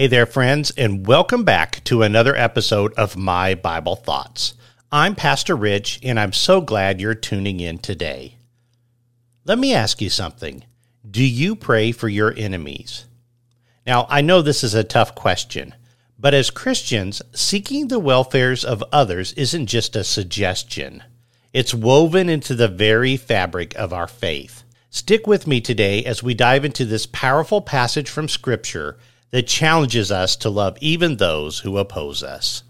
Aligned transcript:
Hey 0.00 0.06
there, 0.06 0.26
friends, 0.26 0.70
and 0.76 1.08
welcome 1.08 1.42
back 1.42 1.82
to 1.82 2.04
another 2.04 2.36
episode 2.36 2.94
of 2.94 3.16
My 3.16 3.56
Bible 3.56 3.96
Thoughts. 3.96 4.54
I'm 4.92 5.16
Pastor 5.16 5.56
Rich, 5.56 5.98
and 6.04 6.20
I'm 6.20 6.32
so 6.32 6.60
glad 6.60 7.00
you're 7.00 7.16
tuning 7.16 7.58
in 7.58 7.78
today. 7.78 8.36
Let 9.44 9.58
me 9.58 9.74
ask 9.74 10.00
you 10.00 10.08
something 10.08 10.62
Do 11.10 11.24
you 11.24 11.56
pray 11.56 11.90
for 11.90 12.08
your 12.08 12.32
enemies? 12.36 13.06
Now, 13.88 14.06
I 14.08 14.20
know 14.20 14.40
this 14.40 14.62
is 14.62 14.72
a 14.72 14.84
tough 14.84 15.16
question, 15.16 15.74
but 16.16 16.32
as 16.32 16.50
Christians, 16.50 17.20
seeking 17.32 17.88
the 17.88 18.00
welfares 18.00 18.64
of 18.64 18.84
others 18.92 19.32
isn't 19.32 19.66
just 19.66 19.96
a 19.96 20.04
suggestion, 20.04 21.02
it's 21.52 21.74
woven 21.74 22.28
into 22.28 22.54
the 22.54 22.68
very 22.68 23.16
fabric 23.16 23.74
of 23.74 23.92
our 23.92 24.06
faith. 24.06 24.62
Stick 24.90 25.26
with 25.26 25.48
me 25.48 25.60
today 25.60 26.04
as 26.04 26.22
we 26.22 26.34
dive 26.34 26.64
into 26.64 26.84
this 26.84 27.04
powerful 27.06 27.60
passage 27.60 28.08
from 28.08 28.28
Scripture 28.28 28.96
that 29.30 29.46
challenges 29.46 30.10
us 30.10 30.36
to 30.36 30.50
love 30.50 30.76
even 30.80 31.16
those 31.16 31.60
who 31.60 31.78
oppose 31.78 32.22
us. 32.22 32.62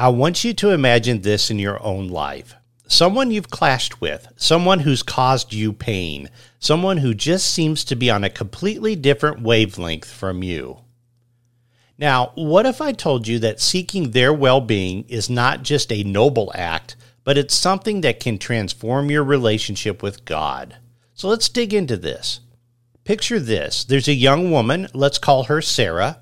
I 0.00 0.08
want 0.08 0.44
you 0.44 0.54
to 0.54 0.70
imagine 0.70 1.22
this 1.22 1.50
in 1.50 1.58
your 1.58 1.82
own 1.82 2.08
life. 2.08 2.54
Someone 2.86 3.30
you've 3.30 3.50
clashed 3.50 4.00
with, 4.00 4.28
someone 4.36 4.78
who's 4.80 5.02
caused 5.02 5.52
you 5.52 5.72
pain, 5.72 6.30
someone 6.58 6.98
who 6.98 7.12
just 7.12 7.52
seems 7.52 7.84
to 7.84 7.96
be 7.96 8.10
on 8.10 8.24
a 8.24 8.30
completely 8.30 8.96
different 8.96 9.42
wavelength 9.42 10.10
from 10.10 10.42
you. 10.42 10.78
Now, 11.98 12.30
what 12.36 12.64
if 12.64 12.80
I 12.80 12.92
told 12.92 13.26
you 13.26 13.40
that 13.40 13.60
seeking 13.60 14.12
their 14.12 14.32
well 14.32 14.60
being 14.60 15.04
is 15.08 15.28
not 15.28 15.64
just 15.64 15.92
a 15.92 16.04
noble 16.04 16.52
act, 16.54 16.94
but 17.24 17.36
it's 17.36 17.54
something 17.54 18.00
that 18.02 18.20
can 18.20 18.38
transform 18.38 19.10
your 19.10 19.24
relationship 19.24 20.02
with 20.02 20.24
God? 20.24 20.76
So 21.12 21.28
let's 21.28 21.48
dig 21.48 21.74
into 21.74 21.96
this. 21.96 22.38
Picture 23.08 23.40
this 23.40 23.84
there's 23.84 24.06
a 24.06 24.12
young 24.12 24.50
woman, 24.50 24.86
let's 24.92 25.16
call 25.16 25.44
her 25.44 25.62
Sarah, 25.62 26.18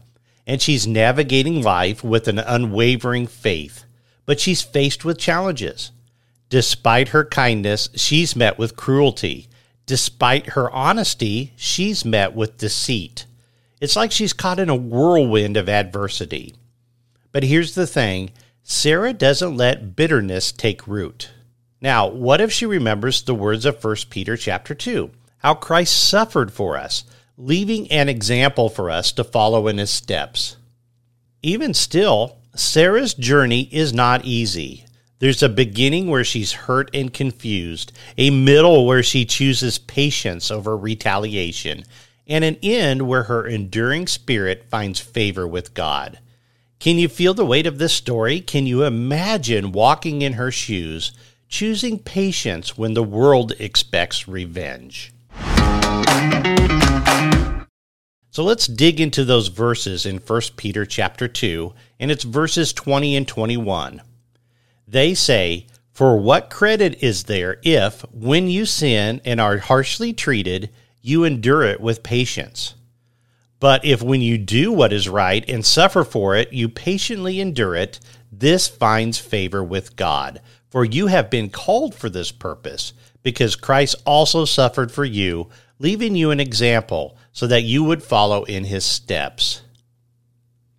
and 0.47 0.63
she's 0.63 0.87
navigating 0.87 1.61
life 1.61 2.05
with 2.05 2.29
an 2.29 2.39
unwavering 2.39 3.27
faith, 3.27 3.85
but 4.25 4.39
she's 4.39 4.63
faced 4.63 5.05
with 5.05 5.19
challenges. 5.19 5.91
Despite 6.49 7.09
her 7.09 7.25
kindness, 7.25 7.89
she's 7.97 8.37
met 8.37 8.57
with 8.57 8.77
cruelty. 8.77 9.49
Despite 9.85 10.51
her 10.51 10.71
honesty, 10.71 11.53
she's 11.57 12.05
met 12.05 12.37
with 12.37 12.57
deceit. 12.57 13.27
It's 13.81 13.97
like 13.97 14.13
she's 14.13 14.33
caught 14.33 14.61
in 14.61 14.69
a 14.69 14.77
whirlwind 14.77 15.57
of 15.57 15.69
adversity. 15.69 16.55
But 17.33 17.43
here's 17.43 17.75
the 17.75 17.89
thing 17.89 18.31
Sarah 18.63 19.13
doesn't 19.13 19.57
let 19.57 19.97
bitterness 19.97 20.53
take 20.53 20.87
root. 20.87 21.33
Now, 21.81 22.07
what 22.07 22.41
if 22.41 22.53
she 22.53 22.65
remembers 22.65 23.23
the 23.23 23.35
words 23.35 23.67
of 23.67 23.83
1 23.83 23.97
Peter 24.09 24.37
chapter 24.37 24.73
2? 24.73 25.11
How 25.47 25.55
Christ 25.55 26.09
suffered 26.09 26.53
for 26.53 26.77
us, 26.77 27.05
leaving 27.39 27.89
an 27.93 28.09
example 28.09 28.69
for 28.69 28.91
us 28.91 29.13
to 29.13 29.23
follow 29.23 29.69
in 29.69 29.79
his 29.79 29.91
steps. 29.91 30.57
Even 31.41 31.73
still, 31.73 32.39
Sarah's 32.57 33.15
journey 33.15 33.69
is 33.71 33.95
not 33.95 34.25
easy. 34.25 34.87
There's 35.21 35.45
a 35.45 35.49
beginning 35.49 36.11
where 36.11 36.25
she's 36.25 36.51
hurt 36.51 36.91
and 36.93 37.15
confused, 37.15 37.93
a 38.19 38.31
middle 38.31 38.87
where 38.87 39.05
she 39.05 39.25
chooses 39.25 39.79
patience 39.79 40.51
over 40.51 40.77
retaliation, 40.77 41.85
and 42.27 42.43
an 42.43 42.57
end 42.61 43.07
where 43.07 43.23
her 43.23 43.47
enduring 43.47 44.09
spirit 44.09 44.65
finds 44.69 44.99
favor 44.99 45.47
with 45.47 45.75
God. 45.75 46.19
Can 46.81 46.99
you 46.99 47.09
feel 47.09 47.35
the 47.35 47.47
weight 47.47 47.69
of 47.69 47.79
this 47.79 47.93
story? 47.93 48.41
Can 48.41 48.67
you 48.67 48.83
imagine 48.83 49.71
walking 49.71 50.23
in 50.23 50.33
her 50.33 50.51
shoes, 50.51 51.13
choosing 51.49 52.01
patience 52.01 52.77
when 52.77 52.95
the 52.95 53.05
world 53.05 53.53
expects 53.61 54.27
revenge? 54.27 55.13
So 58.37 58.45
let's 58.45 58.67
dig 58.67 59.01
into 59.01 59.25
those 59.25 59.49
verses 59.49 60.05
in 60.05 60.19
1 60.19 60.41
Peter 60.57 60.85
chapter 60.85 61.27
2, 61.27 61.73
and 61.99 62.11
it's 62.11 62.23
verses 62.23 62.75
20 62.75 63.17
and 63.17 63.27
21. 63.27 64.03
They 64.87 65.15
say, 65.15 65.67
For 65.91 66.19
what 66.19 66.51
credit 66.51 67.03
is 67.03 67.25
there 67.25 67.59
if, 67.63 68.03
when 68.13 68.49
you 68.49 68.67
sin 68.67 69.23
and 69.25 69.41
are 69.41 69.57
harshly 69.57 70.13
treated, 70.13 70.69
you 71.01 71.25
endure 71.25 71.63
it 71.63 71.81
with 71.81 72.03
patience? 72.03 72.75
But 73.59 73.87
if 73.87 74.03
when 74.03 74.21
you 74.21 74.37
do 74.37 74.71
what 74.71 74.93
is 74.93 75.09
right 75.09 75.49
and 75.49 75.65
suffer 75.65 76.05
for 76.05 76.37
it, 76.37 76.53
you 76.53 76.69
patiently 76.69 77.41
endure 77.41 77.75
it, 77.75 78.01
this 78.31 78.69
finds 78.69 79.19
favor 79.19 79.65
with 79.65 79.97
God. 79.97 80.43
For 80.77 80.85
you 80.85 81.07
have 81.07 81.31
been 81.31 81.49
called 81.49 81.95
for 81.95 82.11
this 82.11 82.31
purpose, 82.31 82.93
because 83.23 83.57
Christ 83.57 83.97
also 84.05 84.45
suffered 84.45 84.93
for 84.93 85.07
you 85.07 85.49
leaving 85.79 86.15
you 86.15 86.31
an 86.31 86.39
example 86.39 87.17
so 87.33 87.47
that 87.47 87.63
you 87.63 87.83
would 87.83 88.03
follow 88.03 88.45
in 88.45 88.65
his 88.65 88.85
steps. 88.85 89.63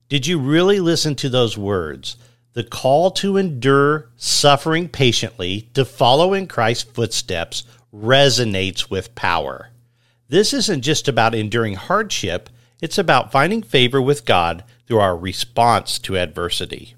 Did 0.07 0.27
you 0.27 0.37
really 0.37 0.79
listen 0.79 1.15
to 1.15 1.29
those 1.29 1.57
words? 1.57 2.15
The 2.53 2.63
call 2.63 3.09
to 3.09 3.37
endure 3.37 4.11
suffering 4.17 4.87
patiently, 4.87 5.67
to 5.73 5.83
follow 5.83 6.35
in 6.35 6.45
Christ's 6.45 6.91
footsteps, 6.91 7.63
resonates 7.91 8.91
with 8.91 9.15
power. 9.15 9.71
This 10.29 10.53
isn't 10.53 10.83
just 10.83 11.07
about 11.07 11.33
enduring 11.33 11.73
hardship, 11.73 12.51
it's 12.83 12.99
about 12.99 13.31
finding 13.31 13.63
favor 13.63 13.99
with 13.99 14.25
God 14.25 14.63
through 14.85 14.99
our 14.99 15.17
response 15.17 15.97
to 15.97 16.19
adversity. 16.19 16.93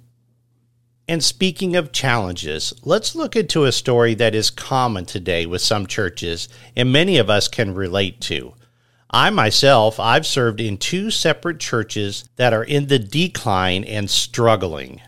And 1.09 1.23
speaking 1.23 1.75
of 1.75 1.91
challenges, 1.91 2.71
let's 2.83 3.15
look 3.15 3.35
into 3.35 3.65
a 3.65 3.71
story 3.71 4.13
that 4.13 4.35
is 4.35 4.51
common 4.51 5.05
today 5.05 5.47
with 5.47 5.59
some 5.59 5.87
churches 5.87 6.47
and 6.75 6.91
many 6.91 7.17
of 7.17 7.31
us 7.31 7.47
can 7.47 7.73
relate 7.73 8.21
to. 8.21 8.53
I 9.09 9.31
myself, 9.31 9.99
I've 9.99 10.27
served 10.27 10.61
in 10.61 10.77
two 10.77 11.09
separate 11.09 11.59
churches 11.59 12.29
that 12.35 12.53
are 12.53 12.63
in 12.63 12.89
the 12.89 12.99
decline 12.99 13.85
and 13.85 14.07
struggling. 14.07 15.01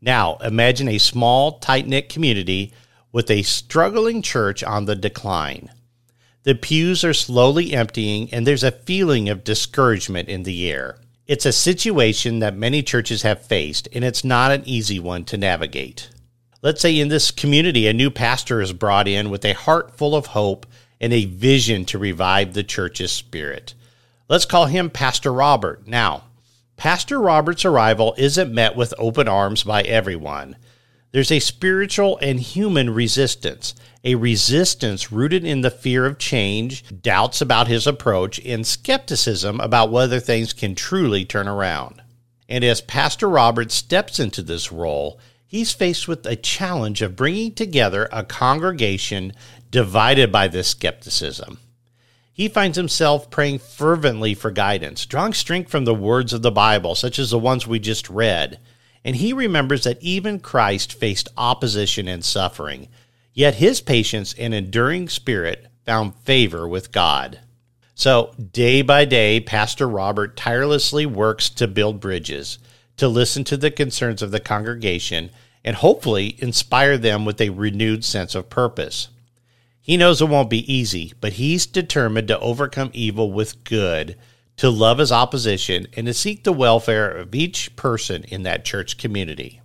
Now, 0.00 0.38
imagine 0.38 0.88
a 0.88 0.98
small, 0.98 1.60
tight 1.60 1.86
knit 1.86 2.08
community 2.08 2.72
with 3.12 3.30
a 3.30 3.44
struggling 3.44 4.22
church 4.22 4.64
on 4.64 4.86
the 4.86 4.96
decline. 4.96 5.70
The 6.42 6.56
pews 6.56 7.04
are 7.04 7.14
slowly 7.14 7.74
emptying, 7.74 8.28
and 8.32 8.44
there's 8.44 8.64
a 8.64 8.72
feeling 8.72 9.28
of 9.28 9.44
discouragement 9.44 10.28
in 10.28 10.42
the 10.42 10.68
air. 10.68 10.98
It's 11.26 11.46
a 11.46 11.52
situation 11.52 12.40
that 12.40 12.54
many 12.54 12.82
churches 12.82 13.22
have 13.22 13.46
faced, 13.46 13.88
and 13.94 14.04
it's 14.04 14.24
not 14.24 14.50
an 14.50 14.62
easy 14.66 15.00
one 15.00 15.24
to 15.24 15.38
navigate. 15.38 16.10
Let's 16.60 16.82
say 16.82 16.98
in 16.98 17.08
this 17.08 17.30
community, 17.30 17.86
a 17.86 17.94
new 17.94 18.10
pastor 18.10 18.60
is 18.60 18.74
brought 18.74 19.08
in 19.08 19.30
with 19.30 19.42
a 19.46 19.54
heart 19.54 19.96
full 19.96 20.14
of 20.14 20.26
hope 20.26 20.66
and 21.00 21.14
a 21.14 21.24
vision 21.24 21.86
to 21.86 21.98
revive 21.98 22.52
the 22.52 22.62
church's 22.62 23.10
spirit. 23.10 23.72
Let's 24.28 24.44
call 24.44 24.66
him 24.66 24.90
Pastor 24.90 25.32
Robert. 25.32 25.88
Now, 25.88 26.24
Pastor 26.76 27.18
Robert's 27.18 27.64
arrival 27.64 28.14
isn't 28.18 28.52
met 28.52 28.76
with 28.76 28.92
open 28.98 29.26
arms 29.26 29.62
by 29.62 29.80
everyone. 29.80 30.56
There's 31.14 31.30
a 31.30 31.38
spiritual 31.38 32.18
and 32.20 32.40
human 32.40 32.90
resistance, 32.90 33.76
a 34.02 34.16
resistance 34.16 35.12
rooted 35.12 35.44
in 35.44 35.60
the 35.60 35.70
fear 35.70 36.06
of 36.06 36.18
change, 36.18 36.82
doubts 37.02 37.40
about 37.40 37.68
his 37.68 37.86
approach, 37.86 38.44
and 38.44 38.66
skepticism 38.66 39.60
about 39.60 39.92
whether 39.92 40.18
things 40.18 40.52
can 40.52 40.74
truly 40.74 41.24
turn 41.24 41.46
around. 41.46 42.02
And 42.48 42.64
as 42.64 42.80
Pastor 42.80 43.28
Robert 43.28 43.70
steps 43.70 44.18
into 44.18 44.42
this 44.42 44.72
role, 44.72 45.20
he's 45.46 45.72
faced 45.72 46.08
with 46.08 46.26
a 46.26 46.34
challenge 46.34 47.00
of 47.00 47.14
bringing 47.14 47.54
together 47.54 48.08
a 48.10 48.24
congregation 48.24 49.34
divided 49.70 50.32
by 50.32 50.48
this 50.48 50.66
skepticism. 50.66 51.58
He 52.32 52.48
finds 52.48 52.76
himself 52.76 53.30
praying 53.30 53.60
fervently 53.60 54.34
for 54.34 54.50
guidance, 54.50 55.06
drawing 55.06 55.34
strength 55.34 55.70
from 55.70 55.84
the 55.84 55.94
words 55.94 56.32
of 56.32 56.42
the 56.42 56.50
Bible, 56.50 56.96
such 56.96 57.20
as 57.20 57.30
the 57.30 57.38
ones 57.38 57.68
we 57.68 57.78
just 57.78 58.10
read 58.10 58.58
and 59.04 59.16
he 59.16 59.32
remembers 59.32 59.84
that 59.84 60.02
even 60.02 60.40
Christ 60.40 60.92
faced 60.92 61.28
opposition 61.36 62.08
and 62.08 62.24
suffering, 62.24 62.88
yet 63.34 63.56
his 63.56 63.80
patience 63.80 64.34
and 64.38 64.54
enduring 64.54 65.08
spirit 65.08 65.66
found 65.84 66.14
favor 66.16 66.66
with 66.66 66.92
God. 66.92 67.40
So, 67.94 68.34
day 68.52 68.82
by 68.82 69.04
day, 69.04 69.38
Pastor 69.38 69.88
Robert 69.88 70.36
tirelessly 70.36 71.06
works 71.06 71.48
to 71.50 71.68
build 71.68 72.00
bridges, 72.00 72.58
to 72.96 73.06
listen 73.06 73.44
to 73.44 73.56
the 73.56 73.70
concerns 73.70 74.22
of 74.22 74.30
the 74.30 74.40
congregation, 74.40 75.30
and 75.64 75.76
hopefully 75.76 76.36
inspire 76.38 76.98
them 76.98 77.24
with 77.24 77.40
a 77.40 77.50
renewed 77.50 78.04
sense 78.04 78.34
of 78.34 78.50
purpose. 78.50 79.08
He 79.80 79.96
knows 79.96 80.22
it 80.22 80.28
won't 80.28 80.50
be 80.50 80.72
easy, 80.72 81.12
but 81.20 81.34
he's 81.34 81.66
determined 81.66 82.28
to 82.28 82.40
overcome 82.40 82.90
evil 82.94 83.30
with 83.30 83.64
good 83.64 84.16
to 84.56 84.70
love 84.70 84.98
his 84.98 85.12
opposition, 85.12 85.86
and 85.94 86.06
to 86.06 86.14
seek 86.14 86.44
the 86.44 86.52
welfare 86.52 87.10
of 87.10 87.34
each 87.34 87.74
person 87.76 88.24
in 88.24 88.44
that 88.44 88.64
church 88.64 88.98
community. 88.98 89.60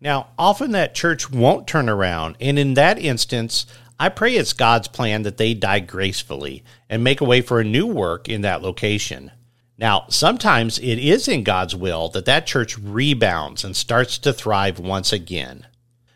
Now, 0.00 0.28
often 0.38 0.72
that 0.72 0.94
church 0.94 1.30
won't 1.30 1.66
turn 1.66 1.88
around, 1.88 2.36
and 2.40 2.58
in 2.58 2.74
that 2.74 2.98
instance, 2.98 3.66
I 3.98 4.10
pray 4.10 4.34
it's 4.34 4.52
God's 4.52 4.88
plan 4.88 5.22
that 5.22 5.38
they 5.38 5.54
die 5.54 5.80
gracefully 5.80 6.62
and 6.88 7.02
make 7.02 7.20
a 7.20 7.24
way 7.24 7.40
for 7.40 7.60
a 7.60 7.64
new 7.64 7.86
work 7.86 8.28
in 8.28 8.42
that 8.42 8.62
location. 8.62 9.30
Now, 9.78 10.06
sometimes 10.08 10.78
it 10.78 10.98
is 10.98 11.28
in 11.28 11.44
God's 11.44 11.74
will 11.74 12.08
that 12.10 12.24
that 12.26 12.46
church 12.46 12.78
rebounds 12.78 13.64
and 13.64 13.76
starts 13.76 14.18
to 14.18 14.32
thrive 14.32 14.78
once 14.78 15.12
again. 15.12 15.66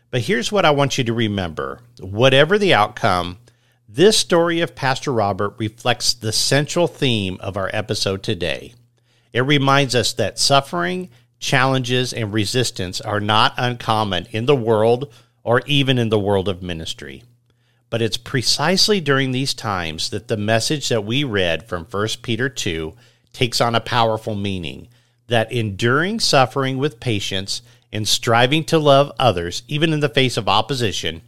But 0.09 0.21
here's 0.21 0.51
what 0.51 0.65
I 0.65 0.71
want 0.71 0.97
you 0.97 1.03
to 1.05 1.13
remember 1.13 1.81
whatever 1.99 2.57
the 2.57 2.73
outcome, 2.73 3.39
This 3.93 4.17
story 4.17 4.61
of 4.61 4.73
Pastor 4.73 5.11
Robert 5.11 5.55
reflects 5.57 6.13
the 6.13 6.31
central 6.31 6.87
theme 6.87 7.37
of 7.41 7.57
our 7.57 7.69
episode 7.73 8.23
today. 8.23 8.73
It 9.33 9.41
reminds 9.41 9.95
us 9.95 10.13
that 10.13 10.39
suffering, 10.39 11.09
challenges, 11.39 12.13
and 12.13 12.31
resistance 12.31 13.01
are 13.01 13.19
not 13.19 13.53
uncommon 13.57 14.27
in 14.31 14.45
the 14.45 14.55
world 14.55 15.11
or 15.43 15.61
even 15.65 15.97
in 15.97 16.07
the 16.07 16.17
world 16.17 16.47
of 16.47 16.63
ministry. 16.63 17.25
But 17.89 18.01
it's 18.01 18.15
precisely 18.15 19.01
during 19.01 19.33
these 19.33 19.53
times 19.53 20.09
that 20.11 20.29
the 20.29 20.37
message 20.37 20.87
that 20.87 21.03
we 21.03 21.25
read 21.25 21.67
from 21.67 21.83
1 21.83 22.07
Peter 22.21 22.47
2 22.47 22.93
takes 23.33 23.59
on 23.59 23.75
a 23.75 23.81
powerful 23.81 24.35
meaning 24.35 24.87
that 25.27 25.51
enduring 25.51 26.21
suffering 26.21 26.77
with 26.77 27.01
patience 27.01 27.61
and 27.91 28.07
striving 28.07 28.63
to 28.63 28.79
love 28.79 29.11
others, 29.19 29.63
even 29.67 29.91
in 29.91 29.99
the 29.99 30.07
face 30.07 30.37
of 30.37 30.47
opposition, 30.47 31.21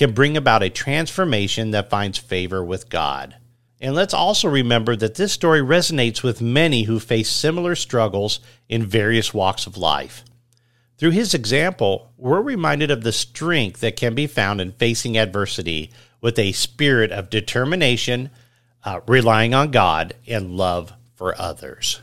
can 0.00 0.12
bring 0.12 0.34
about 0.34 0.62
a 0.62 0.70
transformation 0.70 1.72
that 1.72 1.90
finds 1.90 2.16
favor 2.16 2.64
with 2.64 2.88
God. 2.88 3.36
And 3.82 3.94
let's 3.94 4.14
also 4.14 4.48
remember 4.48 4.96
that 4.96 5.16
this 5.16 5.30
story 5.30 5.60
resonates 5.60 6.22
with 6.22 6.40
many 6.40 6.84
who 6.84 6.98
face 6.98 7.28
similar 7.28 7.74
struggles 7.74 8.40
in 8.66 8.86
various 8.86 9.34
walks 9.34 9.66
of 9.66 9.76
life. 9.76 10.24
Through 10.96 11.10
his 11.10 11.34
example, 11.34 12.12
we're 12.16 12.40
reminded 12.40 12.90
of 12.90 13.02
the 13.02 13.12
strength 13.12 13.80
that 13.80 13.96
can 13.96 14.14
be 14.14 14.26
found 14.26 14.58
in 14.58 14.72
facing 14.72 15.18
adversity 15.18 15.90
with 16.22 16.38
a 16.38 16.52
spirit 16.52 17.12
of 17.12 17.28
determination, 17.28 18.30
uh, 18.82 19.00
relying 19.06 19.52
on 19.52 19.70
God, 19.70 20.14
and 20.26 20.56
love 20.56 20.94
for 21.14 21.38
others. 21.38 22.00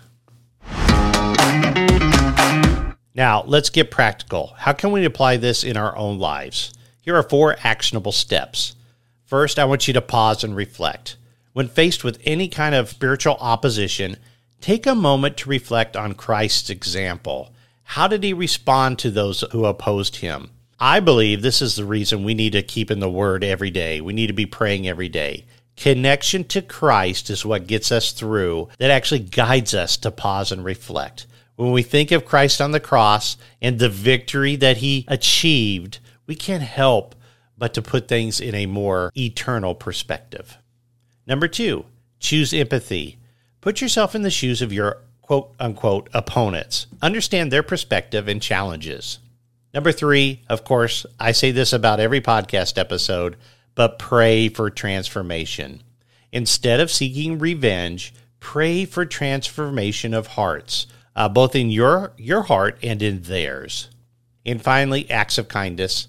Now, 3.15 3.43
let's 3.47 3.71
get 3.71 3.89
practical. 3.89 4.53
How 4.55 4.73
can 4.73 4.91
we 4.91 5.03
apply 5.03 5.37
this 5.37 5.63
in 5.63 5.77
our 5.77 5.97
own 5.97 6.19
lives? 6.19 6.75
Here 7.07 7.15
are 7.15 7.23
four 7.23 7.55
actionable 7.63 8.11
steps. 8.11 8.75
First, 9.23 9.57
I 9.57 9.63
want 9.63 9.87
you 9.87 9.93
to 9.93 10.01
pause 10.01 10.43
and 10.43 10.53
reflect. 10.53 11.15
When 11.53 11.69
faced 11.69 12.03
with 12.03 12.19
any 12.25 12.49
kind 12.49 12.75
of 12.75 12.89
spiritual 12.89 13.37
opposition, 13.39 14.17
take 14.59 14.85
a 14.85 14.93
moment 14.93 15.37
to 15.37 15.49
reflect 15.49 15.95
on 15.95 16.15
Christ's 16.15 16.69
example. 16.69 17.53
How 17.83 18.09
did 18.09 18.25
he 18.25 18.33
respond 18.33 18.99
to 18.99 19.09
those 19.09 19.45
who 19.53 19.63
opposed 19.63 20.17
him? 20.17 20.49
I 20.81 20.99
believe 20.99 21.41
this 21.41 21.61
is 21.61 21.77
the 21.77 21.85
reason 21.85 22.25
we 22.25 22.33
need 22.33 22.51
to 22.51 22.61
keep 22.61 22.91
in 22.91 22.99
the 22.99 23.09
Word 23.09 23.41
every 23.41 23.71
day. 23.71 24.01
We 24.01 24.11
need 24.11 24.27
to 24.27 24.33
be 24.33 24.45
praying 24.45 24.85
every 24.85 25.07
day. 25.07 25.45
Connection 25.77 26.43
to 26.49 26.61
Christ 26.61 27.29
is 27.29 27.45
what 27.45 27.67
gets 27.67 27.89
us 27.89 28.11
through, 28.11 28.67
that 28.79 28.91
actually 28.91 29.21
guides 29.21 29.73
us 29.73 29.95
to 29.95 30.11
pause 30.11 30.51
and 30.51 30.65
reflect. 30.65 31.25
When 31.55 31.71
we 31.71 31.83
think 31.83 32.11
of 32.11 32.25
Christ 32.25 32.59
on 32.59 32.73
the 32.73 32.81
cross 32.81 33.37
and 33.61 33.79
the 33.79 33.87
victory 33.87 34.57
that 34.57 34.77
he 34.77 35.05
achieved, 35.07 35.99
we 36.27 36.35
can't 36.35 36.63
help 36.63 37.15
but 37.57 37.73
to 37.73 37.81
put 37.81 38.07
things 38.07 38.39
in 38.39 38.53
a 38.53 38.67
more 38.67 39.11
eternal 39.17 39.73
perspective. 39.73 40.57
Number 41.25 41.47
two, 41.47 41.85
choose 42.19 42.53
empathy. 42.53 43.17
Put 43.61 43.81
yourself 43.81 44.13
in 44.13 44.21
the 44.21 44.29
shoes 44.29 44.61
of 44.61 44.71
your 44.71 44.99
quote 45.21 45.53
unquote 45.59 46.09
opponents. 46.13 46.85
Understand 47.01 47.51
their 47.51 47.63
perspective 47.63 48.27
and 48.27 48.41
challenges. 48.41 49.19
Number 49.73 49.91
three, 49.91 50.41
of 50.49 50.63
course, 50.63 51.05
I 51.19 51.31
say 51.31 51.51
this 51.51 51.73
about 51.73 51.99
every 51.99 52.21
podcast 52.21 52.77
episode, 52.77 53.35
but 53.75 53.99
pray 53.99 54.49
for 54.49 54.69
transformation. 54.69 55.83
Instead 56.31 56.79
of 56.79 56.91
seeking 56.91 57.39
revenge, 57.39 58.13
pray 58.39 58.85
for 58.85 59.05
transformation 59.05 60.13
of 60.13 60.27
hearts, 60.27 60.87
uh, 61.15 61.27
both 61.27 61.55
in 61.55 61.69
your, 61.69 62.13
your 62.17 62.43
heart 62.43 62.77
and 62.81 63.01
in 63.01 63.23
theirs. 63.23 63.89
And 64.45 64.61
finally, 64.61 65.09
acts 65.11 65.37
of 65.37 65.47
kindness. 65.47 66.07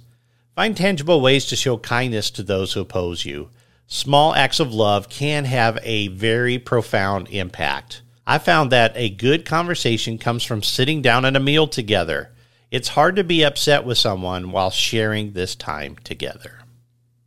Find 0.58 0.76
tangible 0.76 1.20
ways 1.20 1.46
to 1.46 1.54
show 1.54 1.78
kindness 1.78 2.30
to 2.30 2.42
those 2.42 2.72
who 2.72 2.80
oppose 2.80 3.24
you. 3.24 3.50
Small 3.86 4.34
acts 4.34 4.58
of 4.58 4.74
love 4.74 5.08
can 5.08 5.44
have 5.44 5.78
a 5.84 6.08
very 6.08 6.58
profound 6.58 7.28
impact. 7.28 8.02
I 8.26 8.38
found 8.38 8.72
that 8.72 8.90
a 8.96 9.08
good 9.08 9.44
conversation 9.44 10.18
comes 10.18 10.42
from 10.42 10.64
sitting 10.64 11.00
down 11.00 11.24
at 11.24 11.36
a 11.36 11.38
meal 11.38 11.68
together. 11.68 12.32
It's 12.72 12.88
hard 12.88 13.14
to 13.14 13.22
be 13.22 13.44
upset 13.44 13.84
with 13.84 13.98
someone 13.98 14.50
while 14.50 14.70
sharing 14.70 15.30
this 15.30 15.54
time 15.54 15.94
together. 16.02 16.58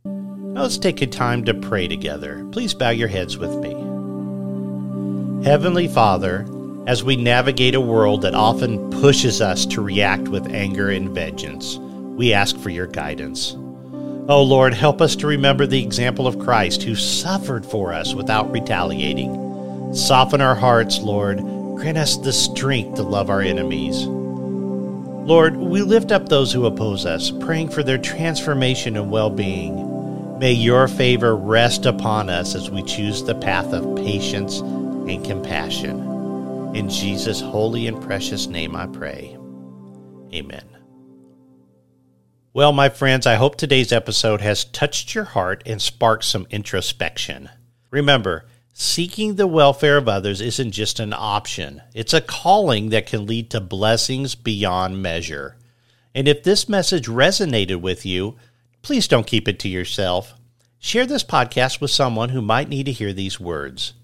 Now 0.04 0.60
let's 0.60 0.76
take 0.76 1.00
a 1.00 1.06
time 1.06 1.42
to 1.46 1.54
pray 1.54 1.88
together. 1.88 2.46
Please 2.52 2.74
bow 2.74 2.90
your 2.90 3.08
heads 3.08 3.38
with 3.38 3.56
me. 3.60 3.72
Heavenly 5.42 5.88
Father, 5.88 6.46
as 6.86 7.02
we 7.02 7.16
navigate 7.16 7.74
a 7.74 7.80
world 7.80 8.20
that 8.20 8.34
often 8.34 8.90
pushes 8.90 9.40
us 9.40 9.64
to 9.64 9.80
react 9.80 10.28
with 10.28 10.52
anger 10.52 10.90
and 10.90 11.08
vengeance, 11.14 11.78
we 12.16 12.32
ask 12.32 12.56
for 12.58 12.70
your 12.70 12.86
guidance. 12.86 13.56
Oh 14.28 14.42
Lord, 14.42 14.72
help 14.72 15.00
us 15.00 15.16
to 15.16 15.26
remember 15.26 15.66
the 15.66 15.82
example 15.82 16.26
of 16.26 16.38
Christ 16.38 16.82
who 16.82 16.94
suffered 16.94 17.66
for 17.66 17.92
us 17.92 18.14
without 18.14 18.50
retaliating. 18.52 19.94
Soften 19.94 20.40
our 20.40 20.54
hearts, 20.54 21.00
Lord. 21.00 21.38
Grant 21.38 21.98
us 21.98 22.16
the 22.16 22.32
strength 22.32 22.96
to 22.96 23.02
love 23.02 23.30
our 23.30 23.40
enemies. 23.40 24.06
Lord, 24.06 25.56
we 25.56 25.82
lift 25.82 26.12
up 26.12 26.28
those 26.28 26.52
who 26.52 26.66
oppose 26.66 27.06
us, 27.06 27.30
praying 27.30 27.70
for 27.70 27.82
their 27.82 27.98
transformation 27.98 28.96
and 28.96 29.10
well 29.10 29.30
being. 29.30 30.38
May 30.38 30.52
your 30.52 30.88
favor 30.88 31.36
rest 31.36 31.86
upon 31.86 32.28
us 32.28 32.54
as 32.54 32.70
we 32.70 32.82
choose 32.82 33.22
the 33.22 33.34
path 33.34 33.72
of 33.72 33.96
patience 33.96 34.60
and 34.60 35.24
compassion. 35.24 36.00
In 36.74 36.88
Jesus' 36.88 37.40
holy 37.40 37.86
and 37.86 38.02
precious 38.02 38.46
name 38.46 38.74
I 38.74 38.86
pray. 38.86 39.36
Amen. 40.32 40.81
Well, 42.54 42.74
my 42.74 42.90
friends, 42.90 43.26
I 43.26 43.36
hope 43.36 43.56
today's 43.56 43.92
episode 43.92 44.42
has 44.42 44.66
touched 44.66 45.14
your 45.14 45.24
heart 45.24 45.62
and 45.64 45.80
sparked 45.80 46.24
some 46.24 46.46
introspection. 46.50 47.48
Remember, 47.90 48.44
seeking 48.74 49.36
the 49.36 49.46
welfare 49.46 49.96
of 49.96 50.06
others 50.06 50.42
isn't 50.42 50.72
just 50.72 51.00
an 51.00 51.14
option, 51.16 51.80
it's 51.94 52.12
a 52.12 52.20
calling 52.20 52.90
that 52.90 53.06
can 53.06 53.24
lead 53.24 53.48
to 53.52 53.60
blessings 53.62 54.34
beyond 54.34 55.02
measure. 55.02 55.56
And 56.14 56.28
if 56.28 56.42
this 56.42 56.68
message 56.68 57.06
resonated 57.06 57.80
with 57.80 58.04
you, 58.04 58.36
please 58.82 59.08
don't 59.08 59.26
keep 59.26 59.48
it 59.48 59.58
to 59.60 59.68
yourself. 59.70 60.34
Share 60.78 61.06
this 61.06 61.24
podcast 61.24 61.80
with 61.80 61.90
someone 61.90 62.28
who 62.28 62.42
might 62.42 62.68
need 62.68 62.84
to 62.84 62.92
hear 62.92 63.14
these 63.14 63.40
words. 63.40 63.94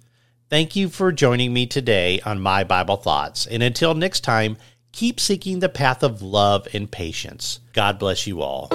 Thank 0.48 0.74
you 0.74 0.88
for 0.88 1.12
joining 1.12 1.52
me 1.52 1.66
today 1.66 2.18
on 2.24 2.40
My 2.40 2.64
Bible 2.64 2.96
Thoughts. 2.96 3.46
And 3.46 3.62
until 3.62 3.92
next 3.92 4.20
time, 4.20 4.56
Keep 4.98 5.20
seeking 5.20 5.60
the 5.60 5.68
path 5.68 6.02
of 6.02 6.22
love 6.22 6.66
and 6.74 6.90
patience. 6.90 7.60
God 7.72 8.00
bless 8.00 8.26
you 8.26 8.42
all. 8.42 8.66